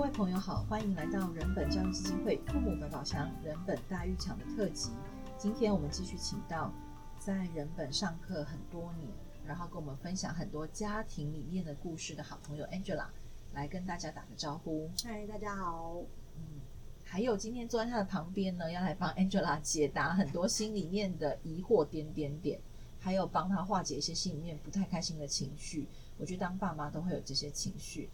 [0.00, 4.92] 各位朋友好，欢迎来到人本教育基金会父母百宝箱人本大浴场的特辑。
[5.36, 6.72] 今天我们继续请到
[7.18, 9.12] 在人本上课很多年，
[9.46, 13.08] 然后跟我们分享很多家庭里面的故事的好朋友 Angela
[13.52, 14.90] 来跟大家打个招呼。
[15.04, 15.96] 嗨，大家好。
[16.38, 16.62] 嗯，
[17.04, 22.58] 还有今天坐在他的旁边呢，要来帮 Angela 解答很多心里面的疑惑点点点，
[22.98, 25.86] 还有帮他化解一些心里面不太开心的情绪。
[26.16, 28.08] 我觉得当爸妈都会有这些情绪。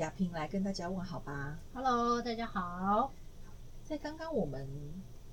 [0.00, 1.58] 雅萍来跟大家问好吧。
[1.74, 3.12] Hello，大家好。
[3.84, 4.66] 在刚刚我们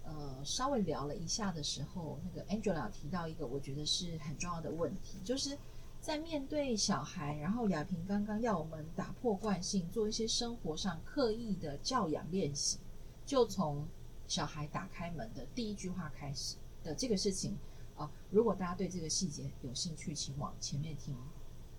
[0.04, 5.58] 呃稍微聊了一下的时候，那个 Angela 提到一个我觉得是很重要的问题，就是
[6.02, 12.78] 在面对小孩，然后雅萍刚刚要我们打破惯性，做一些生活上刻意的教养练习，
[13.26, 13.88] 就从
[14.28, 17.54] 小孩打开门的第一句话开始的这个事情
[17.96, 18.12] 啊、呃。
[18.32, 21.16] 如果大家对这个细节有兴趣，请往前面听。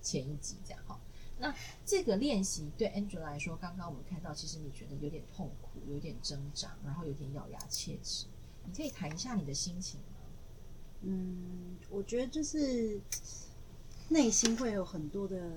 [0.00, 0.98] 前一集这样哈，
[1.40, 8.26] 那这个练习对 Angela 来说，刚刚我们看到，其实你觉得有点痛苦，有点挣扎，然后有点咬牙切齿。
[8.64, 10.06] 你可以谈一下你的心情吗？
[11.02, 13.00] 嗯，我觉得就是
[14.08, 15.52] 内心会有很多的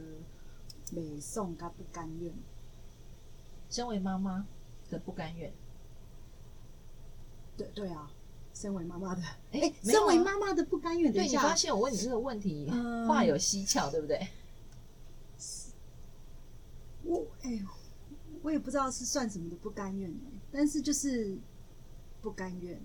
[0.91, 2.31] 美送跟不甘愿。
[3.69, 4.45] 身为妈妈
[4.89, 5.51] 的不甘愿，
[7.57, 8.11] 对对啊，
[8.53, 11.11] 身为妈妈的，哎、欸，身为妈妈的不甘愿。
[11.11, 14.27] 对，你发现我问你这个问题，嗯、话有蹊跷，对不对？
[17.03, 17.65] 我哎呦，
[18.43, 21.37] 我也不知道是算什么的不甘愿哎，但是就是
[22.21, 22.79] 不甘愿。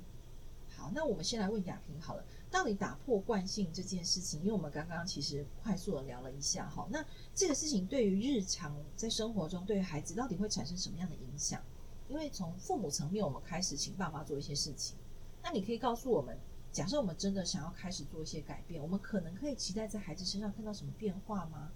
[0.74, 7.04] 好，那我们先来问雅萍好了，到底打破惯性这件事情，因为我们刚刚其实快速的聊了一下哈，那
[7.34, 11.62] 这个事情对于日常在生活中对于孩子到底会产生什么样的影响？
[12.08, 14.96] 因为从父母层面，我们开始请爸妈做一些事情，
[15.42, 16.38] 那你可以告诉我们，
[16.72, 21.70] 假设我们真的想要开始做一些改变，我们可能可以期待在孩子身上看到什么变化吗？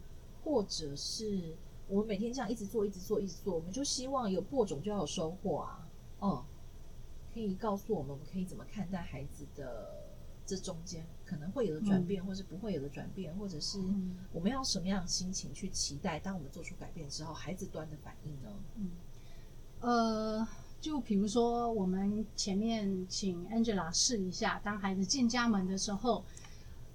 [0.44, 1.54] 或者是？
[1.90, 5.88] 我们每天这样一直做，一直做，一直做，我们就希望有播种就要有收获啊！
[6.20, 6.44] 哦、嗯，
[7.34, 10.06] 可以告诉我们，我们可以怎么看待孩子的
[10.46, 13.80] 这中间可能会有的转变，嗯、或是不会有的转变，或者是
[14.32, 18.50] 我们要什么样的心情去期待，当我们做出改变之后，孩子端的反应呢？
[18.76, 18.90] 嗯，
[19.80, 20.48] 呃，
[20.80, 26.24] 就比如说，我们前面请 Angela 试一下，当孩子进家门的时候，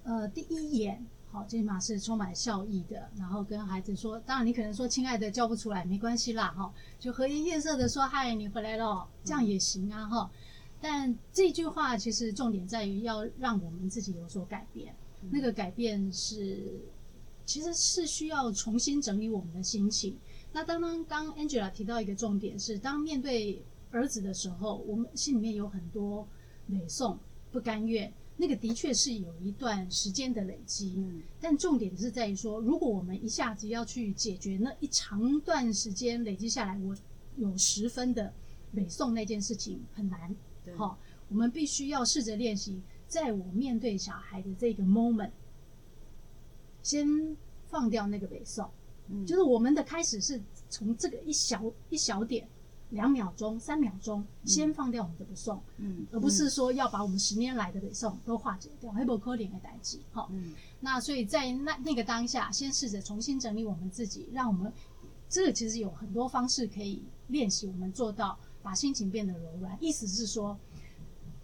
[0.04, 1.06] 呃，第一眼。
[1.36, 10.30] 好，最起码是充满笑意的，然后跟孩子说，当然你可能说“亲爱的”叫不出来，没关系啦，哈，就和颜悦色的说“嗨，你回来了”，这样也行啊，哈。
[10.80, 16.80] 但这句话其实重点在于要让我们自己有所改变，嗯、那个改变是
[17.44, 20.18] 其实是需要重新整理我们的心情。
[20.54, 26.26] 那当当刚 Angela 提到一个重点是，当面对儿子的时候，我们心里面有很多
[26.64, 27.18] 美颂
[27.52, 28.10] 不甘愿。
[28.38, 36.94] 那个的确是有一段时间的累积，嗯，但重点是在于说，如果我们一下子要去解决那一长段时间累积下来，我
[37.36, 38.32] 有十分的
[38.70, 40.98] 美颂那件事情很难，对，好，
[41.28, 45.30] 我们必须要试着练习，在我面对小孩的这个 moment，
[46.82, 47.36] 先
[47.68, 48.70] 放掉那个北宋，
[49.08, 52.46] 嗯，就是我们的开始是从这个一小一小点。
[52.90, 64.72] 两秒钟、三秒钟，先放掉我们的不送，嗯，而不是说要把我们十年来的不送都化解掉，黑不可怜的代志，好，嗯，那所以在那那个当下，先试着重新整理我们自己，让我们
[65.28, 69.76] 这个其实有很多方式可以练习，我们做到把心情变得柔软。
[69.80, 70.56] 意思是说，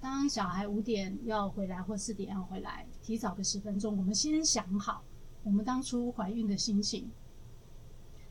[0.01, 5.03] 当小孩五点要回来或四点要回来，提早个十分钟，我们先想好
[5.43, 7.11] 我们当初怀孕的心情。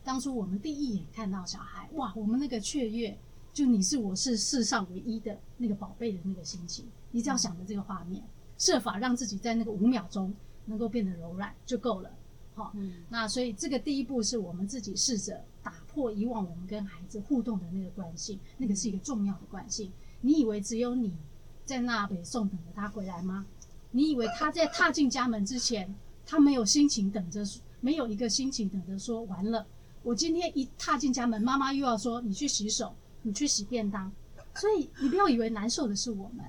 [0.04, 3.16] 当初我们第一眼看到小孩，哇，我们那个雀跃，
[3.52, 8.22] 就你是我是世上唯一的那个宝贝的那个心情，你只要想着这个画面，
[8.58, 10.34] 设法让自己在那个五秒钟
[10.66, 12.10] 能够变得柔软就够了。
[12.54, 19.90] 好，嗯，那所以这个第一步是我们自己试着打破以往我们跟孩子互动的那个惯性，那个是一个重要的惯性。
[20.20, 21.16] 你以为只有你
[21.64, 23.46] 在那北宋等着他回来吗？
[23.92, 25.94] 你以为他在踏进家门之前，
[26.26, 27.44] 他没有心情等着，
[27.80, 29.66] 没有一个心情等着说完了。
[30.02, 34.10] 我今天一踏进家门，妈妈又要说你去洗手，你去洗便当，
[34.54, 36.44] 所以你不要以为难受的是我们，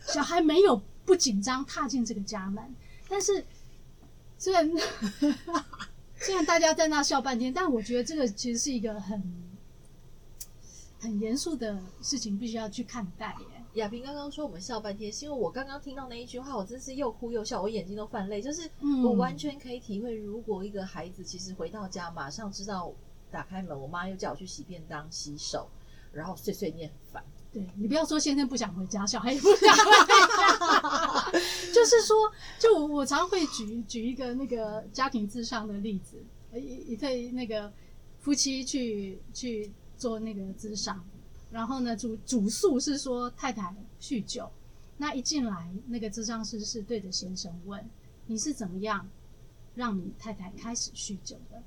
[0.00, 2.74] 小孩没有不紧张踏进这个家门，
[3.08, 3.44] 但是
[4.38, 4.70] 虽然
[6.20, 9.22] 虽然大家在那笑半天，但我觉得这个其实是一个很
[11.00, 13.46] 很严肃的事情，必须要去看待耶。
[13.74, 18.42] 亚萍刚刚说我们笑半天，是因为我刚刚听到那一句话，我真是又哭又笑，我眼睛都泛泪。
[18.42, 18.68] 就是
[19.04, 22.92] 我完全可以体会，如果一个孩子其实回到家，马上知道
[23.30, 25.68] 打开门，我妈又叫我去洗便当、洗手，
[26.12, 26.90] 然后碎碎念。
[27.52, 29.92] 对，你不要说先生不想回家，小孩也不想回
[30.36, 31.30] 家。
[31.72, 32.16] 就是说，
[32.58, 36.16] 就我我常会举举一个那个家庭智商的例子，
[36.54, 37.72] 一一对那个。
[38.20, 41.04] 夫妻去去做那个咨商，
[41.50, 44.50] 然后呢主主诉是说太太酗酒，
[44.96, 47.84] 那一进来那个咨商师是对着先生问，
[48.26, 49.06] 你是怎么样
[49.74, 51.62] 让你太太开始酗酒的？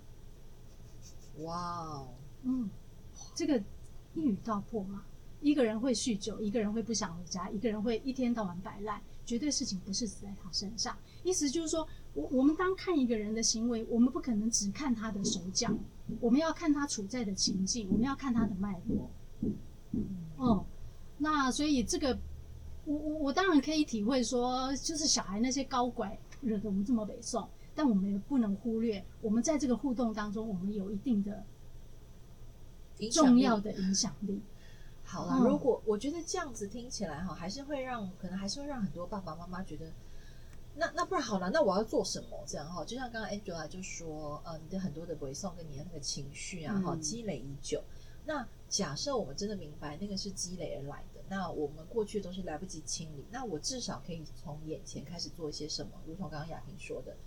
[1.43, 2.07] 哇哦，
[2.43, 2.69] 嗯，
[3.35, 3.61] 这个
[4.15, 5.03] 一语道破嘛。
[5.41, 10.95] 一个人会酗酒，一个人会不想回家，一个人会一天到晚摆烂，绝对事情不是死在他身上。
[11.23, 15.73] 意思就是说，我我们当看一个人的行为，我们不可能只看他的手脚，
[16.19, 19.09] 我们要看他处在的情境，我们要看他的脉络。
[20.37, 20.65] 哦，
[21.17, 22.17] 那所以这个，
[22.85, 31.43] 我我我当然可以体会说，就是小孩那些高拐惹得我们这么北宋，但我们也不能忽略，我们在这个互动当中，我们有一定的
[33.11, 34.41] 重要的影响力。
[35.03, 39.91] 好了，如果我觉得这样子听起来哈，还是会让可能还是会让很多爸爸妈妈觉得，
[40.73, 42.43] 那那不然好了，那我要做什么？
[42.47, 47.83] 这样哈，就像刚刚 Angela 就说，呃，你的很多的回送跟你的那个情绪啊，哈，积累已久。
[48.25, 55.91] 那假设我们真的明白那个是积累而来的，那我们过去都是来不及清理，那我至少可以从眼前开始做一些什么？
[56.05, 57.17] 如同刚刚雅萍说的，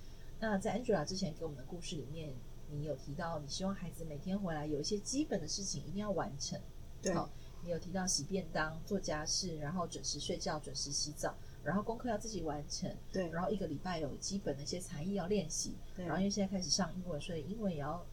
[0.40, 2.34] 那在 Angela 之前给我们的故事里面，
[2.70, 6.58] 你有提到你希望孩子每天回来有一些基本的事情一定要完成，
[7.02, 7.14] 对。
[7.62, 12.94] 你有提到洗便当、做家事，然后准时睡觉、准时洗澡，然后功课要自己完成。
[13.10, 15.74] 对，然后一个礼拜有基本的一些才艺要练习。
[15.96, 18.04] 对，然后因为现在开始上英文，所以英文也要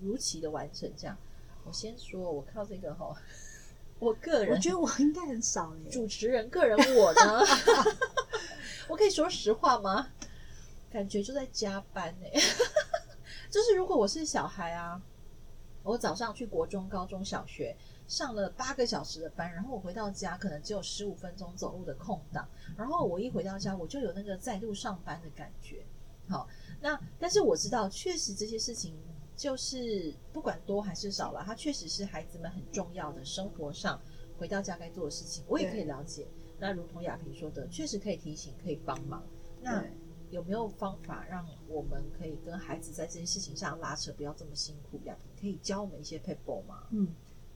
[0.00, 0.90] 如期的完成。
[0.96, 1.16] 这样，
[1.64, 3.14] 我先说，我靠这个哈，
[3.98, 5.90] 我个人我觉得我应该很少耶。
[5.92, 7.44] 主持人个人我呢，
[8.88, 10.08] 我可以说实话吗？
[10.90, 12.26] 感觉就在加班呢。
[13.50, 15.00] 就是如果我是小孩啊，
[15.82, 17.76] 我早上去国中、高中小学。
[18.08, 22.46] 上了八个小时的班，然后我回到家可能只有十五分钟走路的空档，
[22.76, 25.84] 然后我一回到家我就有那个再度上班的感觉。
[26.28, 26.46] 好，
[26.80, 28.94] 那但是我知道，确实这些事情
[29.36, 34.00] 就是不管多还是少了，它确实是孩子们很重要的生活上
[34.38, 35.42] 回到家该做的事情。
[35.48, 36.26] 我也可以了解。
[36.58, 39.22] 那如同雅萍说的，确实可以提醒，可以帮忙。
[39.60, 39.84] 那
[40.30, 45.00] 有没有方法让我们可以跟孩子在这些事情上拉扯，不要这么辛苦？
[45.04, 46.84] 雅萍可以教我们一些撇步吗？
[46.90, 47.08] 嗯。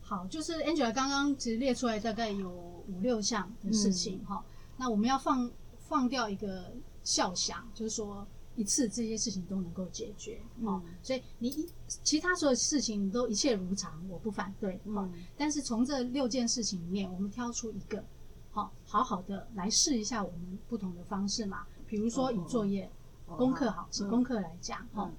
[0.09, 4.45] 好，就是 Angela 刚刚其实列出来大概有五六项的事情哈、嗯。
[4.77, 5.51] 那我们要放
[5.81, 6.73] 放掉一个
[7.03, 8.25] 笑想，就是说
[8.55, 10.41] 一次这些事情都能够解决。
[10.59, 11.69] 嗯，所以你一
[12.05, 14.81] 其他所有事情都一切如常，我不反对。
[14.85, 18.05] 嗯，但是从这六件事情里面，我们挑出一个，
[18.53, 21.67] 好好好的来试一下我们不同的方式嘛。
[21.89, 22.89] 比如说以作业、
[23.27, 25.11] 哦、功课好，写、哦、功课来讲，哈、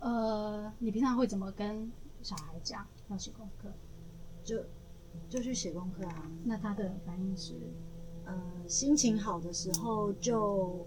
[0.00, 1.88] 嗯，呃，你平常会怎么跟
[2.24, 3.70] 小孩讲要写功课？
[4.46, 4.56] 就
[5.28, 7.54] 就去写功课啊，那他的反应是，
[8.24, 8.32] 呃，
[8.68, 10.86] 心情好的时候就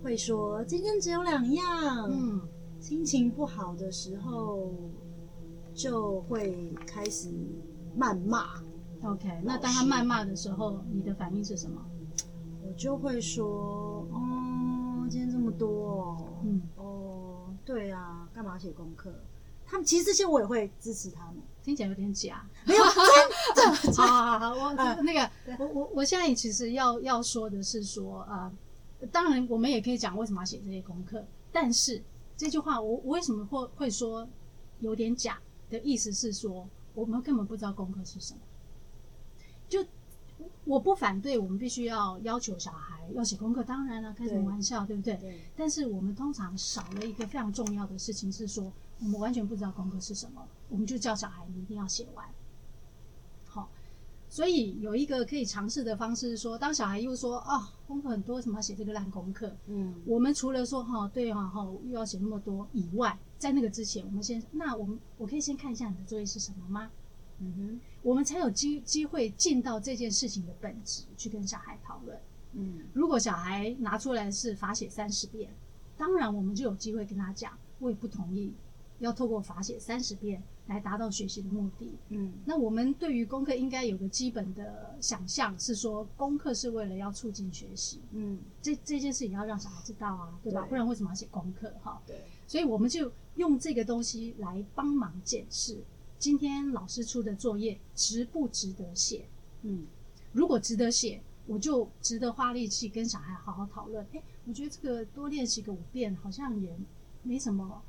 [0.00, 2.40] 会说今天只有两样，嗯，
[2.78, 4.70] 心情不好的时候
[5.74, 7.28] 就会开始
[7.98, 8.62] 谩骂。
[9.02, 11.84] OK，那当他谩骂的时候，你的反应是什么？
[12.62, 19.12] 我就会说，哦，今天这么多哦，嗯，哦，对啊，干嘛写功课？
[19.70, 22.82] 他们其实这些我也会支持他们，听起来有点假，没有
[23.54, 24.02] 真的。
[24.02, 28.52] 好好好，我那个我我我现在其实要要说的是说啊、
[28.98, 32.02] 呃，当然我们也可以讲为什么要写这些功课，但是
[32.36, 34.28] 这句话我我为什么会会说
[34.80, 35.38] 有点假
[35.70, 38.40] 的意思是说，我们根本不知道功课是什么，
[39.68, 39.84] 就。
[40.64, 43.62] 我不反对，我们必须要要求小孩要写功课。
[43.62, 45.40] 当然了，开什么玩笑，对，对不对，对？
[45.54, 52.26] 但是我们通常少了一个非常重要的事情，是说我们完全不知道功课是什么，我们就叫小孩你一定要写完。
[53.46, 53.68] 好，
[54.28, 59.56] 所以有一个可以尝试的方式是说，当小孩又说啊、哦、功课很多，为什么要写这个烂功课？
[59.66, 66.90] 嗯，我们除了说哈、哦、对哈哈又要写那么多以外，在那个之前，我们先那我们我可以先看一下你的作业是什么吗？
[67.38, 67.80] 嗯哼。
[68.02, 72.18] 我们才有机机会进到这件事情的本质去跟小孩讨论。
[72.52, 75.54] 嗯，如果小孩拿出来是罚写三十遍，
[75.98, 78.54] 当然我们就有机会跟他讲，我也不同意
[79.00, 81.98] 要透过罚写三十遍来达到学习的目的。
[82.10, 88.00] 嗯，那我们对于功课应该有个基本的想象，是说功课是为了要促进学习。
[88.12, 90.62] 嗯，这这件事情要让小孩知道啊，对吧？
[90.62, 91.72] 对，不然为什么要写功课？
[91.82, 95.82] 哈，对，所以我们就用这个东西来帮忙检视。
[96.18, 99.26] 今天老师出的作业值不值得写？
[99.62, 99.86] 嗯，
[100.32, 104.06] 如果值得写，我就值得花力气跟小孩好好讨论。
[104.12, 106.78] 诶，我觉得这个多练习个五遍好像也
[107.22, 107.82] 没什么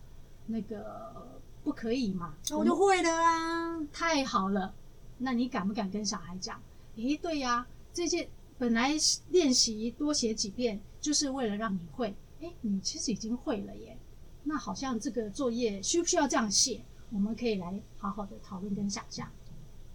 [0.48, 2.36] 那个不可以嘛。
[2.50, 3.80] 那我就会了啊！
[3.92, 4.74] 太好了，
[5.18, 6.62] 那你敢不敢跟小孩讲？
[6.96, 8.94] 诶，对呀，这件本来
[9.30, 12.16] 练习多写几遍就是为了让你会。
[12.42, 13.98] 诶，你其实已经会了耶。
[14.44, 16.84] 那好像这个作业需不需要这样写？
[17.12, 19.30] 我们可以来好好的讨论跟想象，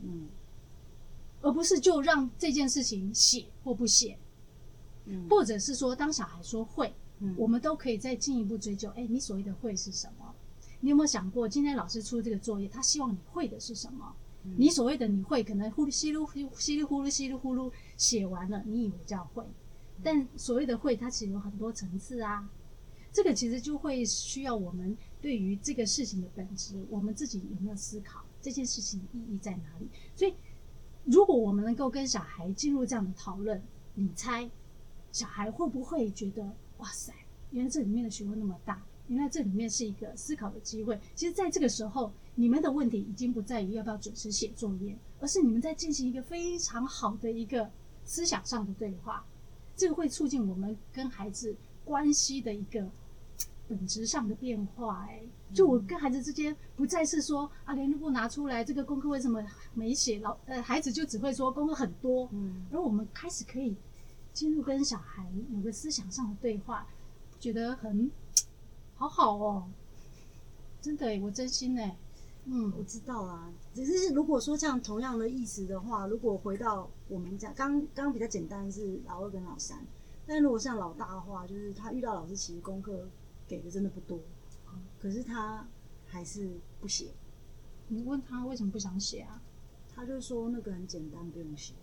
[0.02, 0.28] 嗯，
[1.40, 4.18] 而不是就让这件事情写或不写，
[5.06, 8.90] 嗯，或者是说当小孩说会，嗯我们都可以再进一步追究。
[8.90, 10.25] 哎，你所谓的会是什么？
[10.86, 14.14] 你有没有想过，今天老师出这个作业，他希望你会的是什么？
[14.44, 16.24] 嗯你所谓的你会，可能呼噜稀噜
[16.56, 19.44] 稀里呼噜稀里呼噜写完了，你以为叫会，
[20.00, 22.48] 但所谓的会，它其实有很多层次啊。
[23.12, 29.88] 这个其实就会需要我们对于这个事情的本质，我们自己有没有思考这件事情的意义在哪里？
[30.14, 30.32] 所以，
[31.04, 33.60] 如果我们能够跟小孩进入这样的讨论，
[33.96, 34.48] 你猜
[35.10, 37.12] 小孩会不会觉得哇塞，
[37.50, 40.98] 原来这里面的学问那么大，原来这里面是一个思考的机会。
[41.14, 47.70] 其实，在这个时候，你们的问题已经不在于要不要准时写作业，而是你们在进行一个非常好的一个
[48.04, 49.24] 思想上的对话，
[49.76, 52.88] 这个会促进我们跟孩子关系的一个。
[53.68, 55.22] 本质上的变化、欸，哎，
[55.52, 59.44] 就我跟孩子之间不再是说啊，联络簿拿出来，这个功课为什么
[59.74, 60.20] 没写？
[60.20, 63.74] 老呃，孩子就只会说功课很多，嗯，而我们开始可以
[64.32, 66.86] 进入跟小孩有个思想上的对话，
[67.40, 68.08] 觉得很
[68.96, 69.68] 好好哦，
[70.82, 71.96] 真的、欸，我真心哎、欸，
[72.46, 73.52] 嗯，我知道啦。
[73.74, 79.84] 只是如果说像同样的意思的话，如果回到我们家，刚刚比较简单是老二跟老三，
[80.26, 83.08] 但如果像老大的话，就是他遇到老师其实功课。
[83.48, 84.18] 给的真的不多，
[85.00, 85.68] 可是他
[86.04, 86.50] 还是
[86.80, 87.12] 不写。
[87.86, 89.40] 你问他为什么不想写啊？
[89.94, 91.74] 他就说那个很简单，不用写。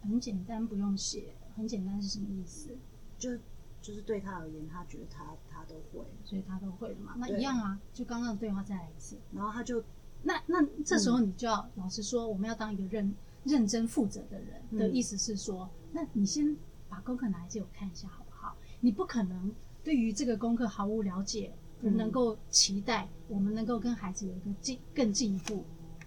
[0.00, 1.34] 很简单，不用写。
[1.54, 2.70] 很简单是什么意思？
[3.18, 3.38] 就
[3.86, 7.14] 就是对他而言，他觉得他他都会，所以他都会了嘛。
[7.18, 9.16] 那一样啊，就刚刚的对话再来一次。
[9.32, 9.80] 然后他就
[10.24, 13.14] 那那这时候你就要、嗯、老实说，我们要当一个认
[13.44, 16.56] 认真负责的人、嗯、的意思是说，那你先
[16.88, 18.56] 把功课拿来借我看一下好不好？
[18.80, 19.54] 你不可能。
[19.84, 25.64] 对于这个功课毫无了解，不能够期待我们能够跟孩子有一个进更进一步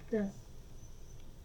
[0.10, 0.30] 的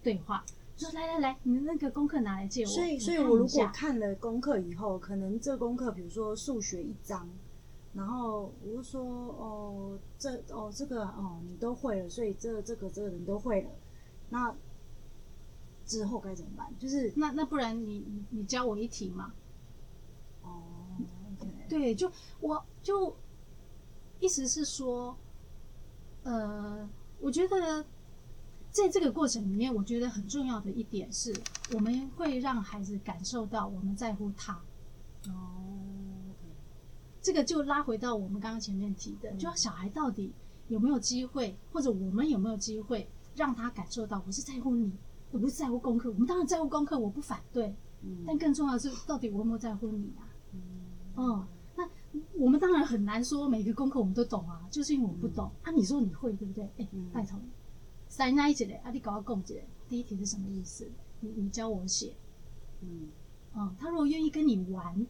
[0.03, 0.45] 对话。
[0.77, 2.69] 说来来来，你的那个功课拿来借我。
[2.69, 7.29] 所以，所以我如果看了功课以后，可能这功课，比如说数学一章，
[7.93, 13.71] 然后我就说哦，这哦这个哦你都会了，所以这这个这个人都会了。
[14.31, 14.55] 那
[15.85, 16.67] 之后该怎么办？
[16.79, 19.33] 就是那那不然你你你教我一题嘛？
[20.43, 20.63] 哦。
[21.69, 23.17] 对，就我就
[24.21, 25.17] 意思是说，
[26.23, 26.89] 呃，
[27.21, 27.85] 我觉得
[28.75, 31.33] 在这个过程里面，我觉得很重要的一点是，
[31.73, 34.61] 我们会让孩子感受到我们在乎他。
[35.29, 35.33] 哦，
[37.23, 40.33] 这个就拉回到我们刚刚前面提的，就小孩到底
[40.67, 44.93] 有没有机会，或者我们有没有机会让他感受到我是在乎你，
[45.31, 46.11] 我不是在乎功课。
[46.11, 47.73] 我们当然在乎功课，我不反对，
[48.27, 50.27] 但更重要的是，到底我有没有在乎你啊？
[51.15, 51.89] 哦，那
[52.37, 55.71] 我们当然很难说每个功课我们都懂啊，就是因为我们不懂、嗯、啊。
[55.71, 56.65] 你说你会对不对？
[56.65, 57.49] 哎、欸，拜托你，
[58.17, 60.89] 三那一节嘞，啊，你搞个共节，第一题是什么意思？
[61.19, 62.15] 你你教我写，
[62.81, 63.09] 嗯，
[63.57, 65.05] 嗯，他如果愿意跟你玩，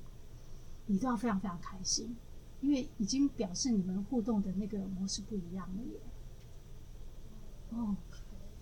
[0.87, 2.17] 你都要非常非常开心，
[2.63, 6.01] 因为已经表示你们互动的那个模式不一样了耶。
[7.73, 7.95] 哦，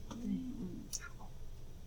[0.08, 0.70] 对，嗯。
[1.16, 1.30] 好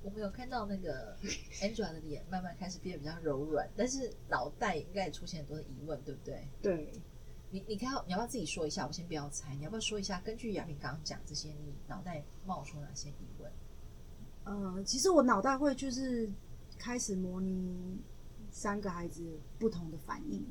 [0.01, 1.17] 我们有看到那个
[1.61, 6.47] Angela 的脸慢慢开始变得比较柔软，但是脑袋应该也出现很多的疑问，对不对？
[6.61, 6.93] 对，
[7.51, 8.85] 你你看，你要不要自己说一下？
[8.85, 10.19] 我先不要猜，你要不要说一下？
[10.21, 13.51] 根据亚萍刚刚讲这些，你脑袋冒出哪些疑问？
[14.43, 16.29] 呃，其实我脑袋会就是
[16.77, 17.97] 开始模拟
[18.51, 20.45] 三个孩子不同的反应，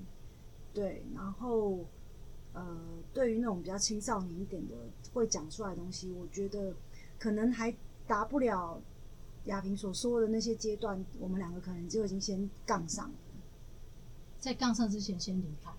[0.72, 1.84] 对，然后
[2.52, 2.78] 呃，
[3.12, 4.74] 对于那种比较青少年一点的
[5.12, 6.74] 会讲出来的东西，我觉得
[7.18, 7.74] 可能还
[8.06, 8.80] 达不了。
[9.44, 13.14] 亚萍所说的那些阶段，我们两个可能就已经先杠上了，
[14.38, 15.70] 在杠上之前先离开。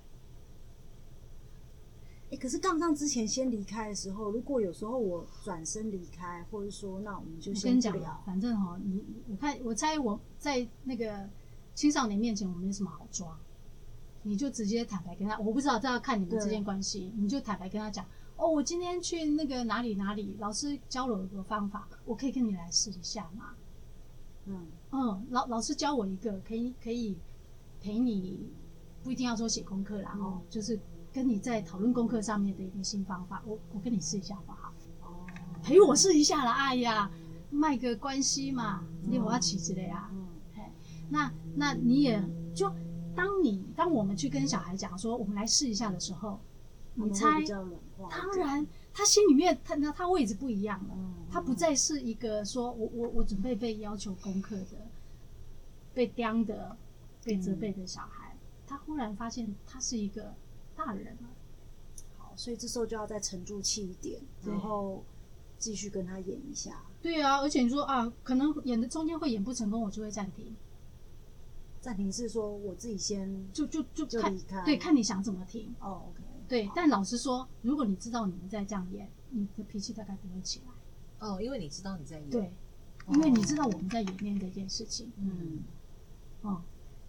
[2.39, 8.21] 可是杠上之前先离开的时候，如果有时候我转身离开，或者说那我们就先讲聊。
[8.25, 11.29] 反正哈，你我看我猜我在那个
[11.73, 13.37] 青少年面前，我没什么好装，
[14.23, 18.05] 你就直接坦白跟他，我不知道这要看你们之间关系，你就坦白跟他讲。
[18.37, 23.55] 哦，我今天去那个哪里哪里，老师教了我一个方法，我可以跟你来试一下吗？
[24.45, 27.17] 嗯嗯，老老师教我一个，可以可以
[27.79, 28.51] 陪你，
[29.03, 30.77] 不一定要说写功课啦，然后、嗯、就是
[31.15, 34.73] 跟你在讨论功课上面的一个新方法，我我跟你试一下好不好？
[35.03, 35.25] 哦，
[35.63, 37.09] 陪我试一下啦，哎呀，
[37.49, 40.27] 卖个关系嘛，你我要起之类啊，嗯，
[41.09, 42.21] 那那你也
[42.53, 42.69] 就
[43.15, 46.37] 当你当我们去跟小孩讲说，我们来试一下的时候。
[46.97, 47.43] 你猜？
[48.09, 54.87] 当然，他心里面他他位置不一样了，嗯、他不再是一个说我我我准备被要求功课的、
[55.93, 56.77] 被刁的、
[57.21, 60.33] 被责备的小孩，嗯、他忽然发现他是一个
[60.75, 61.29] 大人了。
[62.17, 65.03] 好，所以这时候就要再沉住气一点，然后
[65.57, 66.83] 继续跟他演一下。
[67.01, 70.55] 对啊，而且你说啊，可能演的中间会演不成功，我就会暂停。
[71.79, 75.73] 暂停是说我自己先就就就就离开，对，看你想怎么停。
[75.79, 76.23] 哦，OK。
[76.47, 81.27] 对，但老实说，如果你知道你们在这样演，你的脾气大概不会起来。
[81.27, 82.29] 哦，因为你知道你在演。
[82.29, 82.51] 对，
[83.09, 85.11] 因为你知道我们在演练这件事情。
[85.17, 85.59] 嗯。
[86.41, 86.61] 哦。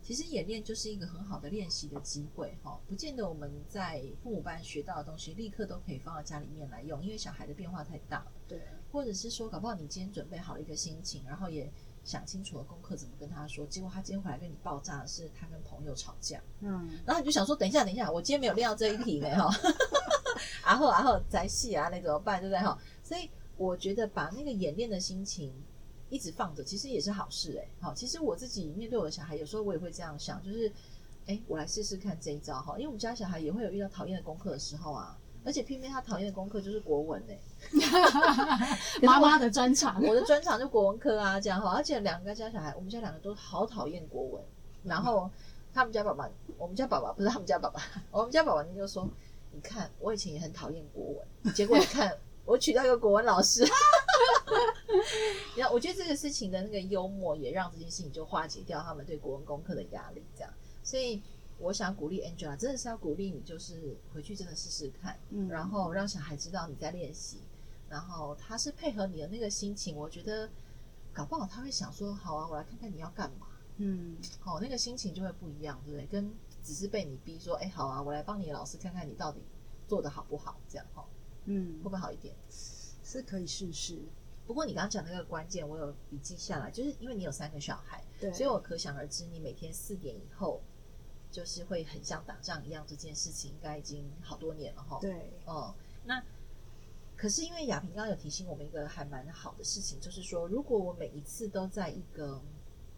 [0.06, 8.26] 其实演练就是一个很好的练习的机会，哈，不见得我们在父母班学到的东西立刻都可以放到家里面来用，因为小孩的变化太大了。
[8.46, 8.60] 对，
[8.92, 11.68] 或者是说，搞不好你今天准备好了一个心情，然后也
[12.04, 19.50] 想清楚了功课怎么跟他说，结果他今天回来跟你爆炸的是他跟朋友吵架，嗯，然后你就想说，等一下，等一下，我今天没有练到这一题呢，哈，
[20.64, 22.78] 然后然后再戏啊，那怎么办，对不对，哈？
[23.02, 25.52] 所以我觉得把那个演练的心情。
[26.08, 27.68] 一直放着，其实也是好事哎。
[27.80, 30.72] 好，其实我自己面对我的小孩，有时候我也会这样想，就是，
[31.26, 32.75] 哎，我来试试看这一招哈。
[32.76, 37.38] 因为我们家小孩也会有遇到讨厌的功课的时候啊，而且偏偏他讨厌的功课就是国文哎。
[39.02, 41.72] 妈妈的专长，我的专长就国文科啊，这样哈。
[41.75, 44.44] 而且两个家小孩，我们家两个都好讨厌国文。
[44.84, 45.28] 然后
[45.75, 47.82] 他们家爸爸，我们家爸爸不是他们家爸爸，
[48.12, 49.08] 我们家爸爸就说
[49.50, 53.66] ：“你看，我以前也很讨厌国文，结果你看。”我娶到一个国文老师，
[55.56, 60.52] 然后我觉得这个事情的那个幽默，也让这件事情就化解掉他们对国文功课的压力，这样。
[60.82, 61.23] 所以
[61.58, 67.40] 我想鼓励 Angela，真的是要鼓励你，就是回去真的试试看，嗯，然后让小孩知道你在练习，
[67.88, 70.49] 然后他是配合你的那个心情，我觉得
[71.12, 73.46] 搞不好他会想说，好啊，我来看看你要干嘛，
[73.78, 76.06] 嗯，好，那个心情就会不一样，对不对？
[76.06, 76.32] 跟
[76.62, 79.40] 只是被你逼说，哎，好啊，我来帮你老师看看你到底
[79.88, 81.04] 做的好不好，这样哈。
[81.46, 82.35] 嗯，会不会好一点？
[83.16, 83.99] 是可以试试。
[84.46, 90.61] 不过你刚刚讲那个关键，我有笔记下来，就是因为你有三个小孩，对，所以我可想而知，你每天四点以后，
[91.32, 92.85] 就是会很像打仗一样。
[92.87, 94.99] 这件事情应该已经好多年了哈。
[95.00, 96.23] 对，哦、嗯，那
[97.16, 102.41] 可是因为亚萍刚刚有提醒我们一个还蛮好的事情，就是说，如果我每一次都在一个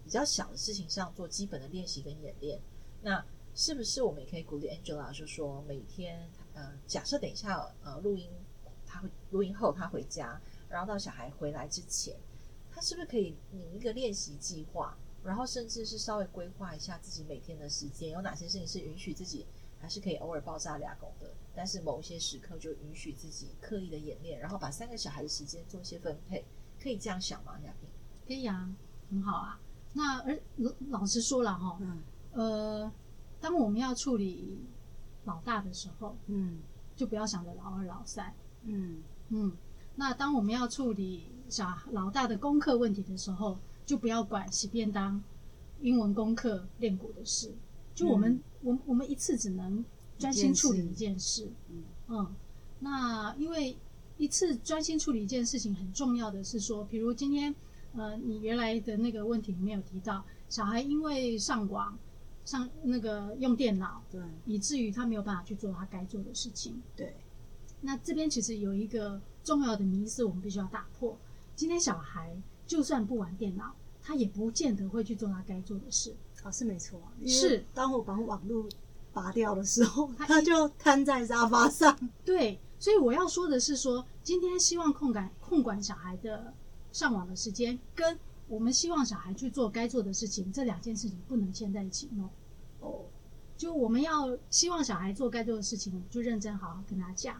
[0.04, 2.60] 比较小的事情上做基本的练习跟演练，
[3.00, 6.28] 那是不是我们也可以鼓励 Angela，就说每天。
[6.54, 8.28] 呃，假设等一下，呃，录音，
[9.00, 12.16] 他录音后他回家，然后到小孩回来之前，
[12.70, 19.46] 他是不是可以拟一个练习计划，然后甚至是稍微规划一下自己每天的时间，有哪些事情是允许自己，
[19.80, 26.44] 还是可以偶尔爆炸俩狗的，但是某一些时刻就允许自己刻意的演练，然后把三个小孩的时间做一些分配，
[26.82, 27.58] 可以这样想吗？
[27.64, 27.88] 亚萍？
[28.26, 28.68] 可以啊，
[29.10, 29.60] 很好啊。
[29.92, 30.38] 那而
[30.90, 32.92] 老实说了哈，嗯，呃，
[33.40, 34.66] 当我们要处理。
[35.24, 36.58] 老大的时候，嗯，
[36.96, 39.52] 就不要想着老二、老三，嗯嗯。
[39.96, 45.22] 那当我们要处理小老大的功课问题的时候，就不要管洗便当、
[45.80, 47.52] 英文功课、练鼓的事。
[47.94, 49.84] 就我们，嗯、我我们一次只能
[50.18, 52.34] 专心处理一件事，嗯嗯。
[52.80, 53.76] 那因为
[54.16, 57.54] 一次专心处理一件事情很重要的是说，比如今天，
[57.94, 61.98] 呃，你原来的那个问题里面有提到，小孩因为上网。
[62.44, 66.80] 上那个用电脑，对，以至于他没有办法去做他该做的事情。
[66.96, 67.14] 对，
[67.80, 71.16] 那这边其实有一个重要的迷思，我们必须要打破。
[71.54, 72.36] 今天小孩
[72.66, 76.14] 就算不玩电脑，他也不见得会去做他该做的事。
[76.42, 77.00] 啊，是没错。
[77.26, 78.68] 是，当我把网络
[79.12, 81.96] 拔掉的时候，他，他就瘫在沙发上。
[82.24, 86.52] 对，所以我要说的是说，今天希望控管控管小孩的
[86.92, 88.18] 上网的时间跟。
[88.50, 92.30] 我们希望小孩去做该做的事情，这两件事情不能牵在一起弄。
[92.80, 93.04] 哦，
[93.58, 97.38] 就我们要希望小孩做该做的事情，就认真好好跟他讲。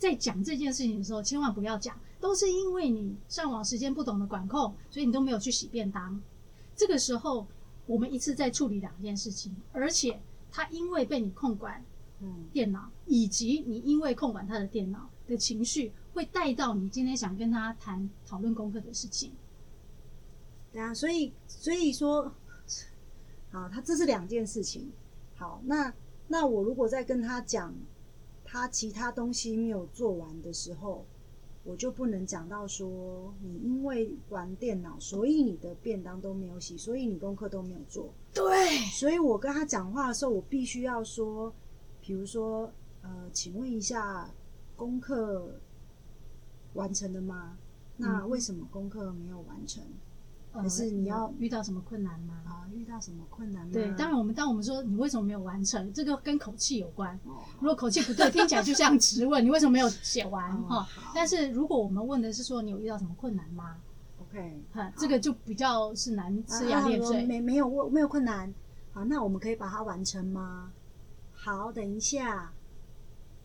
[0.00, 6.18] 在讲这件事情的时候，千万不要讲，都是因为你上网时间不懂得管控，所以你都没有去洗便当。
[6.74, 7.46] 这个时候，
[7.84, 10.18] 我们一次在处理两件事情，而且
[10.50, 11.84] 他因为被你控管，
[12.20, 19.32] 嗯，电脑，以及你因为控管他的电脑的情绪，会带到你今天想跟他谈讨论功课的事情。
[20.72, 22.32] 对啊，所以所以说，
[23.52, 24.90] 好，他这是两件事情。
[25.36, 25.92] 好，那
[26.28, 27.74] 那我如果在跟他讲
[28.50, 31.06] 他其他东西没有做完的时候，
[31.62, 38.12] 我就不能讲到说你因为玩电脑，所以你的便当都没有洗，所以你功课都没有做。
[38.34, 41.54] 对，所以我跟他讲话的时候，我必须要说，
[42.00, 44.28] 比如说，呃，请问一下，
[44.74, 45.54] 功课
[46.74, 47.56] 完成了吗？
[47.96, 49.80] 那为什么功课没有完成？
[50.52, 52.34] 可是你要遇到什么困难吗？
[52.44, 53.70] 啊，遇到什么困难吗？
[53.72, 57.18] 对，当然我们当我们说你为什么没有完成，这个跟口气有关。
[57.60, 60.50] 如果口气不对，听起来就像质问， 你为什么没有写完？
[60.64, 63.76] 哈，但是如果我们问的是说你有遇到什么困难吗
[64.22, 67.24] ？OK，哈，这个就比较是难吃牙裂嘴。
[67.24, 68.52] 没没有问没有困难，
[68.92, 70.72] 好，那我们可以把它完成吗？
[71.32, 72.52] 好，等一下，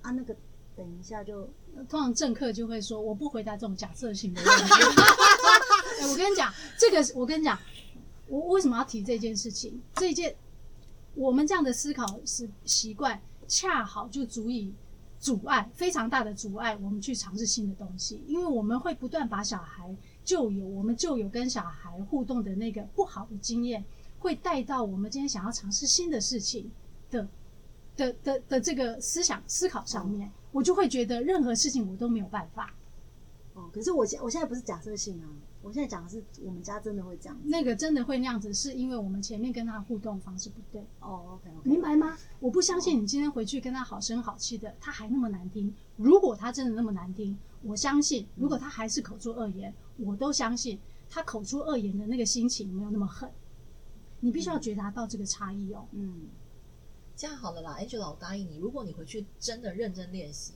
[0.02, 0.36] 啊，那个
[0.76, 1.48] 等一下就
[1.88, 4.74] 通常政客就会说，我不回答这种假设性的问题。
[6.06, 7.58] 欸、我跟你讲，这个我跟你讲，
[8.28, 9.82] 我为什么要提这件事情？
[9.96, 10.36] 这件
[11.16, 14.74] 我们这样的思考是习惯，恰好就足以
[15.20, 23.84] 阻碍非常大的阻碍我们去尝试新的东西，因为我们会不断把小孩旧有我们旧有跟小孩互动的那个不好的经验，
[24.20, 26.72] 会带到我们今天想要尝试新的事情
[27.10, 27.28] 的
[27.96, 32.74] 的的的这个思想思考上面，我就会觉得任何事情我都没有办法。
[33.54, 35.26] 哦，可是我现我现在不是假设性啊。
[35.66, 40.80] 我现在讲的是我们家真的会这样子，那个真的会那样子，是因为我们前面跟他互动方式不对。
[41.00, 42.16] 哦，OK，明白吗？
[42.40, 45.74] 我不相信你今天回去跟他好声好气的，他还那么难听。
[45.96, 53.28] 如果他真的那么难听，我相信，如果他还是口出恶言，我都相信他口出恶言的那个心情没有那么狠。
[54.20, 55.88] 你必须要觉察到这个差异哦。
[55.94, 56.28] 嗯，
[57.16, 60.54] 这样好了啦，Angela，我答应你，如果你回去真的认真练习。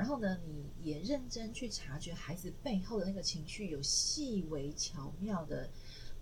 [0.00, 5.68] 然后呢，你也认真去察觉孩子背后的那个情绪，有细微巧妙的，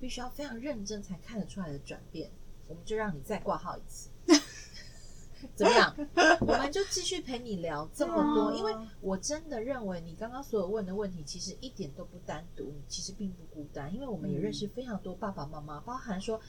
[0.01, 2.29] 必须要非常认真才看得出来的转变。
[2.67, 4.11] 我们就让你再挂号一次，
[5.55, 5.97] 怎么样？
[6.41, 16.41] 我们就继续陪你聊这么多，因为我真的认为你刚刚所有问的问题，其实一点都不单独，你其实并不孤单，因为我们也认识非常多爸爸妈妈，包含说。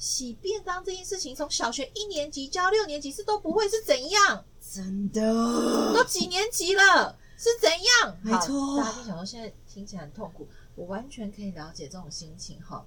[0.00, 4.42] 洗便当这件事情，从小学一年级教六年级是都不会是怎样？
[4.72, 8.18] 真的，都几年级了，是怎样？
[8.22, 12.82] 没错，大家就想说现在听起来很痛苦，我完全可以了解这种心情哈。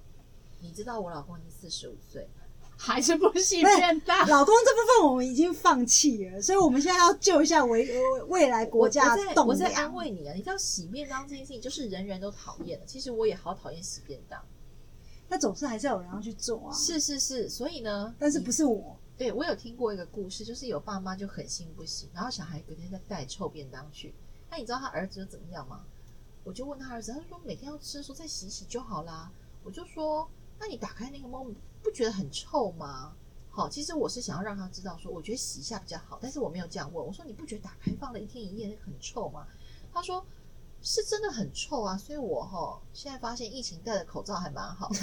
[0.60, 2.28] 你知道我老公已经四十五岁，
[2.76, 4.28] 还是不洗便当？
[4.28, 7.96] 老公这部分我们已经放弃了，所以我们现在要救一下未
[8.26, 9.46] 未来国家的栋梁。
[9.46, 12.86] 我在安慰你啊，你知道洗便当这件事情，就是人人都讨厌的。
[12.86, 14.44] 其实我也好讨厌洗便当。
[15.28, 16.72] 那总是还是要有人要去做啊！
[16.72, 18.96] 是是是，所以呢，但是不是我？
[19.16, 24.14] 对，我有听过一个故事，就是有爸妈就狠心不行，然后小孩隔天再带臭便当去。
[24.50, 25.84] 那你知道他儿子怎么样吗？
[26.44, 29.30] 我就问他儿子，他说每天要吃的时候再洗洗就好啦。
[29.64, 31.46] 我就说，那你打开那个猫，
[31.82, 33.12] 不觉得很臭吗？
[33.50, 37.04] 好，其实我是想要让他知道说，我觉得洗一下比较好，但是我没有这样问。
[37.04, 39.46] 我说你不觉得打开放了一天一夜那个很臭吗？
[39.92, 40.24] 他说。
[40.84, 44.98] 是真的很臭啊，所以我哈现在发现疫情戴的口罩还蛮好的。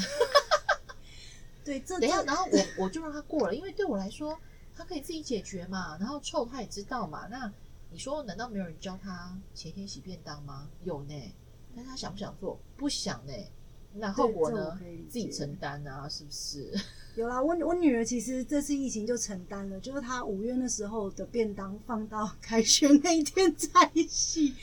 [1.66, 4.40] 对，这等一下，然后我我就让他过了，因为对我来说，
[4.76, 5.98] 他可以自己解决嘛。
[5.98, 7.28] 然后臭他也知道嘛。
[7.32, 7.52] 那
[7.90, 10.70] 你说，难道没有人教他前天洗便当吗？
[10.84, 11.34] 有呢，
[11.76, 12.60] 但他想不想做？
[12.78, 13.34] 不想呢。
[13.94, 14.80] 那后果呢？
[15.10, 16.74] 自己承担啊，是不是？
[17.16, 24.56] 有啦，我我女儿其实这次疫情就承担了，就是她五月那时候的便当放到开学那一天才洗。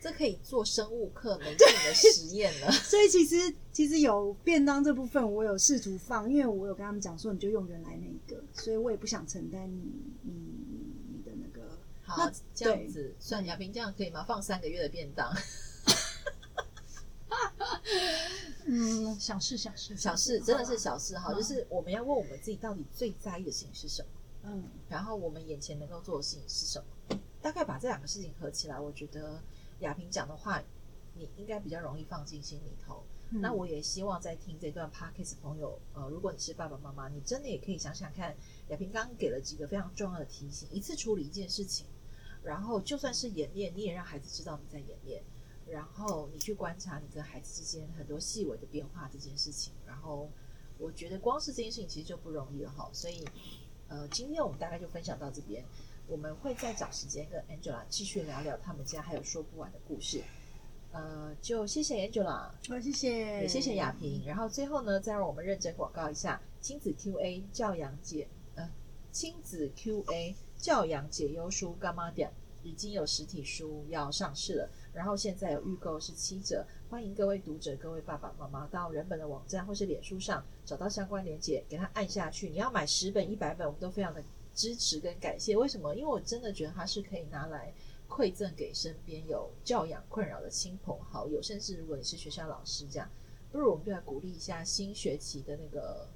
[0.00, 2.72] 这可以做生物课门诊的实验了。
[2.82, 10.32] 所以其实其实有便当这部分，我有试图放，因为我有跟他们讲说，你就用原来那一个，所以我也不想承担你你
[11.12, 11.78] 你的那个。
[12.02, 14.24] 好，那这样子算亚萍这样可以吗？
[14.24, 15.30] 放三个月的便当。
[18.64, 21.34] 嗯，小事小事小事，真的是小事哈。
[21.34, 24.08] 就是我们要问我们自己，到底最在意的事情是什么？
[24.44, 27.18] 嗯，然后我们眼前能够做的事情是什么？
[27.42, 29.42] 大概把这两个事情合起来，我觉得。
[29.80, 30.62] 亚萍讲的话，
[31.14, 33.04] 你应该比较容易放进心里头。
[33.32, 38.36] 嗯、那我也希望在听这段 podcast 朋友，呃，如果你是爸爸妈妈，你真的也可以想想看，
[38.70, 41.86] 亚萍刚刚给了几个非常重要的提醒：一次处理一件事情，
[42.42, 45.22] 然后就算是演练，你也让孩子知道你在演练，
[45.68, 49.72] 然后你去观察你跟孩子之间很多细微的变化这件事情。
[49.86, 50.28] 然后
[50.76, 52.90] 我觉得光是这件事情其实就不容易了哈。
[52.92, 53.24] 所以，
[53.86, 55.64] 呃，今天我们大概就分享到这边。
[56.10, 60.20] 我们会再找时间跟 Angela 继续聊聊他们家还有说不完的故事。
[60.90, 64.24] 呃，就谢谢 Angela，好，谢谢，也谢谢雅萍。
[64.26, 68.68] 然后最后呢，再让我们认真广告一下亲子 QA 教养解呃
[69.12, 72.32] 亲子 QA 教养解忧书干妈点
[72.64, 82.50] 已经有实体书要上市了，然后现在有预购是七折，欢迎各位读者、各位爸爸妈妈到人本的网站或是脸书上找到相关链接，给他按下去。
[82.50, 84.20] 你要买十本、一百本，我们都非常的。
[84.54, 85.94] 支持跟感谢，为什么？
[85.94, 87.72] 因为我真的觉得它是可以拿来
[88.08, 93.08] 馈赠给身边有教养困扰的亲朋好友，甚至如果你是学校老师这样，
[93.52, 96.08] 不如我们就来鼓励一下新学期的那个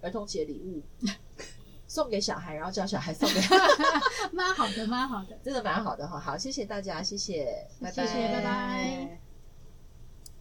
[0.00, 0.82] 儿童节礼物，
[1.86, 3.56] 送给小孩，然后叫小孩送给他，
[4.32, 6.18] 蛮好的，蛮好的，真的蛮好的哈。
[6.18, 9.21] 好，谢谢大家，谢谢，拜拜，谢谢，拜拜。